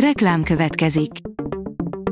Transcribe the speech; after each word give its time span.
Reklám 0.00 0.42
következik. 0.42 1.10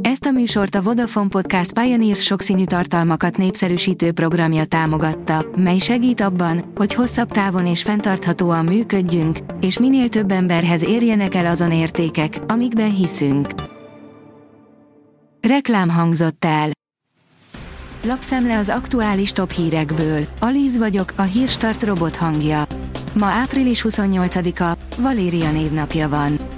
Ezt 0.00 0.24
a 0.24 0.30
műsort 0.30 0.74
a 0.74 0.82
Vodafone 0.82 1.28
Podcast 1.28 1.72
Pioneers 1.72 2.22
sokszínű 2.22 2.64
tartalmakat 2.64 3.36
népszerűsítő 3.36 4.12
programja 4.12 4.64
támogatta, 4.64 5.46
mely 5.56 5.78
segít 5.78 6.20
abban, 6.20 6.72
hogy 6.74 6.94
hosszabb 6.94 7.30
távon 7.30 7.66
és 7.66 7.82
fenntarthatóan 7.82 8.64
működjünk, 8.64 9.38
és 9.60 9.78
minél 9.78 10.08
több 10.08 10.30
emberhez 10.30 10.84
érjenek 10.84 11.34
el 11.34 11.46
azon 11.46 11.72
értékek, 11.72 12.38
amikben 12.46 12.94
hiszünk. 12.94 13.48
Reklám 15.40 15.88
hangzott 15.88 16.44
el. 16.44 16.68
Lapszemle 18.04 18.58
az 18.58 18.68
aktuális 18.68 19.32
top 19.32 19.50
hírekből. 19.50 20.24
Alíz 20.40 20.78
vagyok, 20.78 21.12
a 21.16 21.22
hírstart 21.22 21.82
robot 21.82 22.16
hangja. 22.16 22.62
Ma 23.12 23.26
április 23.26 23.84
28-a, 23.88 24.78
Valéria 24.96 25.50
névnapja 25.52 26.08
van. 26.08 26.53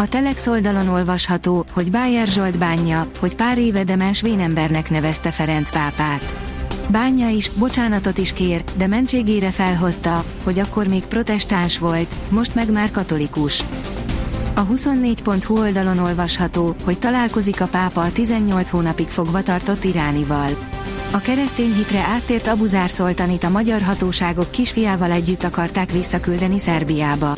A 0.00 0.08
Telex 0.08 0.46
oldalon 0.46 0.88
olvasható, 0.88 1.64
hogy 1.72 1.90
Bájer 1.90 2.26
Zsolt 2.26 2.58
bánja, 2.58 3.10
hogy 3.18 3.36
pár 3.36 3.58
éve 3.58 3.84
demens 3.84 4.20
vénembernek 4.20 4.90
nevezte 4.90 5.30
Ferenc 5.30 5.70
pápát. 5.70 6.34
Bánja 6.88 7.28
is, 7.28 7.48
bocsánatot 7.48 8.18
is 8.18 8.32
kér, 8.32 8.64
de 8.76 8.86
mentségére 8.86 9.50
felhozta, 9.50 10.24
hogy 10.44 10.58
akkor 10.58 10.86
még 10.86 11.02
protestáns 11.02 11.78
volt, 11.78 12.14
most 12.28 12.54
meg 12.54 12.72
már 12.72 12.90
katolikus. 12.90 13.64
A 14.54 14.66
24.hu 14.66 15.58
oldalon 15.58 15.98
olvasható, 15.98 16.74
hogy 16.84 16.98
találkozik 16.98 17.60
a 17.60 17.66
pápa 17.66 18.00
a 18.00 18.12
18 18.12 18.70
hónapig 18.70 19.08
fogva 19.08 19.42
tartott 19.42 19.84
iránival. 19.84 20.48
A 21.12 21.18
keresztény 21.18 21.74
hitre 21.74 22.00
áttért 22.00 22.46
Abuzár 22.46 22.90
Szoltanit 22.90 23.44
a 23.44 23.48
magyar 23.48 23.82
hatóságok 23.82 24.50
kisfiával 24.50 25.10
együtt 25.10 25.44
akarták 25.44 25.92
visszaküldeni 25.92 26.58
Szerbiába. 26.58 27.34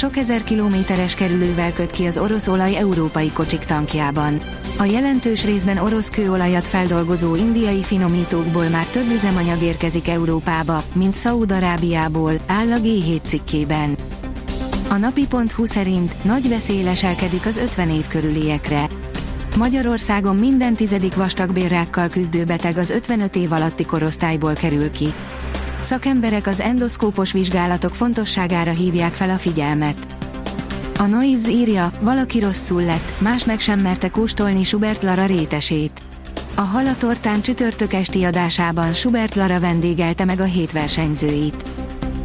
Sok 0.00 0.16
ezer 0.16 0.42
kilométeres 0.42 1.14
kerülővel 1.14 1.72
köt 1.72 1.90
ki 1.90 2.06
az 2.06 2.18
orosz 2.18 2.46
olaj 2.46 2.76
európai 2.76 3.30
kocsik 3.32 3.58
tankjában. 3.58 4.40
A 4.78 4.84
jelentős 4.84 5.44
részben 5.44 5.78
orosz 5.78 6.10
kőolajat 6.10 6.68
feldolgozó 6.68 7.34
indiai 7.34 7.82
finomítókból 7.82 8.68
már 8.68 8.86
több 8.86 9.10
üzemanyag 9.10 9.62
érkezik 9.62 10.08
Európába, 10.08 10.82
mint 10.92 11.14
Szaúd-Arábiából, 11.14 12.32
áll 12.46 12.72
a 12.72 12.76
G7 12.76 13.20
cikkében. 13.22 13.96
A 14.88 14.96
napi.hu 14.96 15.64
szerint 15.64 16.24
nagy 16.24 16.48
veszély 16.48 16.82
leselkedik 16.82 17.46
az 17.46 17.56
50 17.56 17.90
év 17.90 18.06
körüliekre. 18.06 18.86
Magyarországon 19.56 20.36
minden 20.36 20.74
tizedik 20.74 21.14
vastagbérrákkal 21.14 22.08
küzdő 22.08 22.44
beteg 22.44 22.76
az 22.76 22.90
55 22.90 23.36
év 23.36 23.52
alatti 23.52 23.84
korosztályból 23.84 24.52
kerül 24.52 24.90
ki. 24.90 25.12
Szakemberek 25.80 26.46
az 26.46 26.60
endoszkópos 26.60 27.32
vizsgálatok 27.32 27.94
fontosságára 27.94 28.70
hívják 28.70 29.12
fel 29.12 29.30
a 29.30 29.36
figyelmet. 29.36 30.06
A 30.98 31.02
Noise 31.02 31.50
írja, 31.50 31.90
valaki 32.00 32.40
rosszul 32.40 32.82
lett, 32.82 33.12
más 33.18 33.44
meg 33.44 33.60
sem 33.60 33.80
merte 33.80 34.08
kóstolni 34.08 34.62
Schubert 34.62 35.02
Lara 35.02 35.26
rétesét. 35.26 36.02
A 36.54 36.60
Halatortán 36.60 37.40
csütörtök 37.42 37.92
esti 37.92 38.24
adásában 38.24 38.92
Schubert 38.92 39.34
Lara 39.34 39.60
vendégelte 39.60 40.24
meg 40.24 40.40
a 40.40 40.44
hét 40.44 40.72
versenyzőit. 40.72 41.64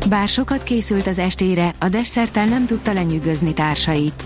Bár 0.09 0.27
sokat 0.27 0.63
készült 0.63 1.07
az 1.07 1.19
estére, 1.19 1.71
a 1.79 1.89
desszerttel 1.89 2.45
nem 2.45 2.65
tudta 2.65 2.93
lenyűgözni 2.93 3.53
társait. 3.53 4.23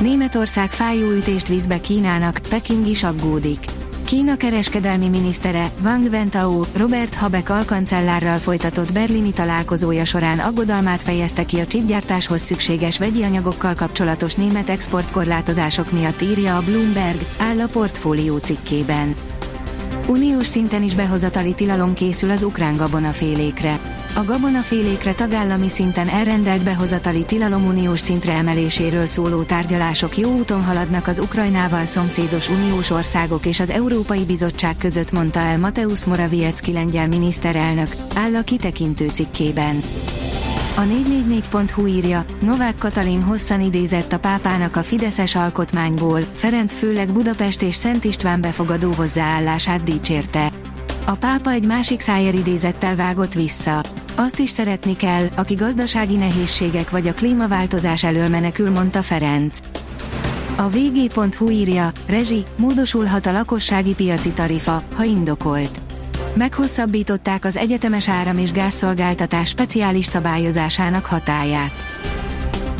Németország 0.00 0.70
fájó 0.70 1.10
ütést 1.10 1.48
vízbe 1.48 1.80
Kínának, 1.80 2.40
Peking 2.48 2.86
is 2.86 3.02
aggódik. 3.02 3.75
Kína 4.06 4.36
kereskedelmi 4.36 5.08
minisztere, 5.08 5.70
Wang 5.82 6.06
Wentao, 6.10 6.64
Robert 6.76 7.14
Habeck 7.14 7.48
alkancellárral 7.48 8.36
folytatott 8.36 8.92
berlini 8.92 9.30
találkozója 9.30 10.04
során 10.04 10.38
aggodalmát 10.38 11.02
fejezte 11.02 11.44
ki 11.44 11.58
a 11.58 11.66
csipgyártáshoz 11.66 12.40
szükséges 12.40 12.98
vegyi 12.98 13.22
anyagokkal 13.22 13.74
kapcsolatos 13.74 14.34
német 14.34 14.68
exportkorlátozások 14.68 15.92
miatt 15.92 16.22
írja 16.22 16.56
a 16.56 16.62
Bloomberg, 16.62 17.20
áll 17.38 17.60
a 17.60 17.66
portfólió 17.66 18.36
cikkében. 18.36 19.14
Uniós 20.08 20.46
szinten 20.46 20.82
is 20.82 20.94
behozatali 20.94 21.54
tilalom 21.54 21.94
készül 21.94 22.30
az 22.30 22.42
ukrán 22.42 22.76
gabonafélékre. 22.76 23.80
A 24.14 24.24
gabonafélékre 24.24 25.12
tagállami 25.12 25.68
szinten 25.68 26.08
elrendelt 26.08 26.64
behozatali 26.64 27.24
tilalom 27.24 27.66
uniós 27.66 28.00
szintre 28.00 28.32
emeléséről 28.32 29.06
szóló 29.06 29.42
tárgyalások 29.42 30.16
jó 30.16 30.30
úton 30.30 30.64
haladnak 30.64 31.06
az 31.06 31.18
Ukrajnával 31.18 31.84
szomszédos 31.84 32.48
uniós 32.48 32.90
országok 32.90 33.46
és 33.46 33.60
az 33.60 33.70
Európai 33.70 34.24
Bizottság 34.24 34.76
között 34.76 35.12
mondta 35.12 35.40
el 35.40 35.58
Mateusz 35.58 36.04
Morawiecki 36.04 36.72
lengyel 36.72 37.08
miniszterelnök, 37.08 37.88
áll 38.14 38.34
a 38.34 38.42
kitekintő 38.42 39.08
cikkében. 39.08 39.80
A 40.78 40.82
444.hu 40.82 41.86
írja, 41.86 42.24
Novák 42.40 42.78
Katalin 42.78 43.22
hosszan 43.22 43.60
idézett 43.60 44.12
a 44.12 44.18
pápának 44.18 44.76
a 44.76 44.82
Fideszes 44.82 45.34
alkotmányból, 45.34 46.20
Ferenc 46.34 46.74
főleg 46.74 47.12
Budapest 47.12 47.62
és 47.62 47.74
Szent 47.74 48.04
István 48.04 48.40
befogadó 48.40 48.92
hozzáállását 48.92 49.82
dicsérte. 49.82 50.52
A 51.06 51.14
pápa 51.14 51.50
egy 51.50 51.66
másik 51.66 52.00
szájer 52.00 52.34
idézettel 52.34 52.96
vágott 52.96 53.32
vissza. 53.34 53.80
Azt 54.14 54.38
is 54.38 54.50
szeretni 54.50 54.96
kell, 54.96 55.26
aki 55.36 55.54
gazdasági 55.54 56.16
nehézségek 56.16 56.90
vagy 56.90 57.08
a 57.08 57.14
klímaváltozás 57.14 58.04
elől 58.04 58.28
menekül, 58.28 58.70
mondta 58.70 59.02
Ferenc. 59.02 59.58
A 60.56 60.68
vg.hu 60.68 61.50
írja, 61.50 61.92
rezsi, 62.06 62.44
módosulhat 62.56 63.26
a 63.26 63.32
lakossági 63.32 63.94
piaci 63.94 64.30
tarifa, 64.30 64.82
ha 64.94 65.04
indokolt. 65.04 65.85
Meghosszabbították 66.36 67.44
az 67.44 67.56
egyetemes 67.56 68.08
áram- 68.08 68.40
és 68.40 68.50
gázszolgáltatás 68.50 69.48
speciális 69.48 70.04
szabályozásának 70.04 71.06
hatáját. 71.06 71.84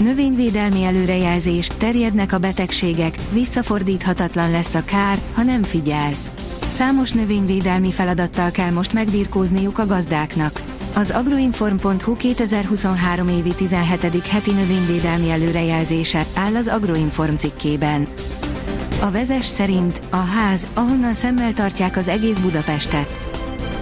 Növényvédelmi 0.03 0.85
előrejelzés, 0.85 1.67
terjednek 1.67 2.33
a 2.33 2.39
betegségek, 2.39 3.15
visszafordíthatatlan 3.33 4.51
lesz 4.51 4.75
a 4.75 4.85
kár, 4.85 5.19
ha 5.35 5.43
nem 5.43 5.63
figyelsz. 5.63 6.33
Számos 6.69 7.13
növényvédelmi 7.13 7.93
feladattal 7.93 8.51
kell 8.51 8.71
most 8.71 8.93
megbirkózniuk 8.93 9.79
a 9.79 9.87
gazdáknak. 9.87 10.63
Az 10.95 11.11
agroinform.hu 11.11 12.17
2023 12.17 13.29
évi 13.29 13.55
17. 13.55 14.27
heti 14.27 14.51
növényvédelmi 14.51 15.31
előrejelzése 15.31 16.25
áll 16.35 16.57
az 16.57 16.69
Agroinform 16.69 17.35
cikkében. 17.35 18.07
A 19.01 19.11
vezes 19.11 19.45
szerint 19.45 20.01
a 20.11 20.17
ház, 20.17 20.67
ahonnan 20.75 21.15
szemmel 21.15 21.53
tartják 21.53 21.97
az 21.97 22.09
egész 22.09 22.39
Budapestet. 22.39 23.36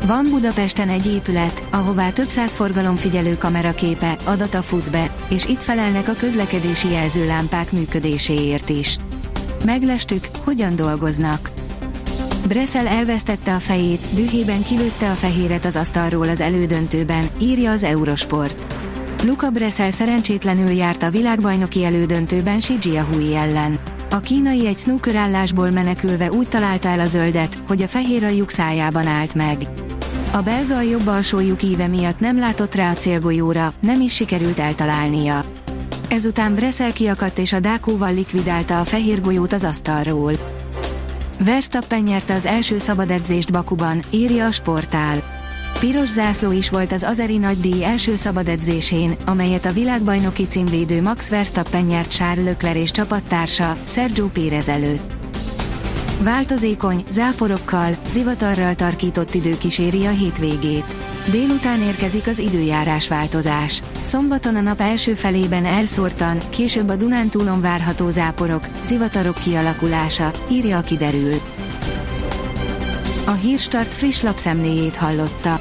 Van 0.06 0.26
Budapesten 0.31 0.88
egy 0.88 1.06
épület, 1.06 1.65
ahová 1.70 2.10
több 2.10 2.28
száz 2.28 2.54
forgalomfigyelő 2.54 3.37
kameraképe, 3.38 4.16
adata 4.25 4.62
fut 4.62 4.91
be, 4.91 5.15
és 5.28 5.47
itt 5.47 5.62
felelnek 5.62 6.09
a 6.09 6.12
közlekedési 6.12 6.91
jelzőlámpák 6.91 7.72
működéséért 7.72 8.69
is. 8.69 8.97
Meglestük, 9.64 10.25
hogyan 10.44 10.76
dolgoznak. 10.76 11.50
Bresel 12.48 12.87
elvesztette 12.87 13.54
a 13.54 13.59
fejét, 13.59 14.00
dühében 14.14 14.62
kilőtte 14.62 15.10
a 15.10 15.14
fehéret 15.14 15.64
az 15.64 15.76
asztalról 15.76 16.28
az 16.28 16.41
elődöntőben, 16.41 17.26
írja 17.41 17.70
az 17.70 17.82
Eurosport. 17.82 18.75
Luca 19.22 19.50
Bresel 19.50 19.91
szerencsétlenül 19.91 20.70
járt 20.70 21.03
a 21.03 21.10
világbajnoki 21.10 21.84
elődöntőben 21.84 22.60
Shiji 22.60 22.97
Hui 22.97 23.37
ellen. 23.37 23.78
A 24.10 24.20
kínai 24.20 24.66
egy 24.66 24.78
snooker 24.78 25.16
állásból 25.16 25.70
menekülve 25.70 26.32
úgy 26.32 26.48
találta 26.48 26.88
el 26.88 27.00
a 27.00 27.06
zöldet, 27.06 27.59
hogy 27.66 27.82
a 27.82 27.88
fehér 27.88 28.25
a 28.25 28.28
lyuk 28.28 28.50
szájában 28.50 29.06
állt 29.06 29.34
meg. 29.34 29.56
A 30.34 30.42
belga 30.42 30.76
a 30.76 30.80
jobb 30.80 31.06
alsó 31.06 31.40
íve 31.62 31.86
miatt 31.86 32.20
nem 32.20 32.38
látott 32.38 32.74
rá 32.74 32.90
a 32.90 32.94
célgolyóra, 32.94 33.72
nem 33.80 34.00
is 34.00 34.14
sikerült 34.14 34.58
eltalálnia. 34.58 35.44
Ezután 36.08 36.54
Bresel 36.54 36.92
kiakadt 36.92 37.38
és 37.38 37.52
a 37.52 37.60
dákóval 37.60 38.14
likvidálta 38.14 38.80
a 38.80 38.84
fehér 38.84 39.20
golyót 39.20 39.52
az 39.52 39.64
asztalról. 39.64 40.32
Verstappen 41.44 42.02
nyerte 42.02 42.34
az 42.34 42.46
első 42.46 42.78
szabad 42.78 43.10
edzést 43.10 43.52
Bakuban, 43.52 44.02
írja 44.10 44.46
a 44.46 44.52
sportál. 44.52 45.22
Piros 45.80 46.08
zászló 46.08 46.52
is 46.52 46.70
volt 46.70 46.92
az 46.92 47.02
Azeri 47.02 47.40
díj 47.60 47.84
első 47.84 48.14
szabad 48.14 48.48
edzésén, 48.48 49.14
amelyet 49.26 49.64
a 49.64 49.72
világbajnoki 49.72 50.46
címvédő 50.46 51.02
Max 51.02 51.28
Verstappen 51.28 51.84
nyert 51.84 52.10
Charles 52.10 52.44
Leclerc 52.44 52.78
és 52.78 52.90
csapattársa, 52.90 53.76
Sergio 53.84 54.26
Pérez 54.26 54.69
előtt. 54.69 55.24
Változékony, 56.25 57.05
záporokkal, 57.11 57.97
zivatarral 58.11 58.75
tarkított 58.75 59.35
idő 59.35 59.56
kíséri 59.59 60.06
a 60.06 60.11
hétvégét. 60.11 60.97
Délután 61.31 61.82
érkezik 61.82 62.26
az 62.26 62.38
időjárás 62.38 63.09
változás. 63.09 63.82
Szombaton 64.03 64.56
a 64.56 64.61
nap 64.61 64.81
első 64.81 65.15
felében 65.15 65.65
elszórtan, 65.65 66.38
később 66.50 66.88
a 66.88 66.97
Dunántúlon 66.97 67.61
várható 67.61 68.11
záporok, 68.11 68.67
zivatarok 68.82 69.35
kialakulása, 69.35 70.31
írja 70.50 70.79
a 70.79 70.81
kiderül. 70.81 71.35
A 73.26 73.32
Hírstart 73.32 73.94
friss 73.94 74.23
lapszemléjét 74.23 74.97
hallotta. 74.97 75.61